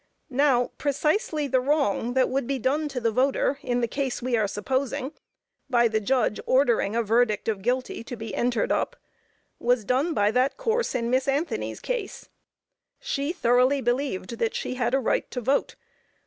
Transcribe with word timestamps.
Now, 0.31 0.71
precisely 0.79 1.47
the 1.47 1.59
wrong 1.61 2.15
that 2.15 2.27
would 2.27 2.47
be 2.47 2.57
done 2.57 2.87
to 2.87 2.99
the 2.99 3.11
voter 3.11 3.59
in 3.61 3.81
the 3.81 3.87
case 3.87 4.19
we 4.19 4.35
are 4.35 4.47
supposing, 4.47 5.11
by 5.69 5.87
the 5.87 5.99
judge 5.99 6.39
ordering 6.47 6.95
a 6.95 7.03
verdict 7.03 7.47
of 7.47 7.61
guilty 7.61 8.03
to 8.05 8.15
be 8.15 8.33
entered 8.33 8.71
up, 8.71 8.95
was 9.59 9.85
done 9.85 10.15
by 10.15 10.31
that 10.31 10.57
course 10.57 10.95
in 10.95 11.11
Miss 11.11 11.27
Anthony's 11.27 11.79
case. 11.79 12.29
She 12.99 13.31
thoroughly 13.31 13.79
believed 13.79 14.39
that 14.39 14.55
she 14.55 14.73
had 14.73 14.95
a 14.95 14.99
right 14.99 15.29
to 15.29 15.39
vote. 15.39 15.75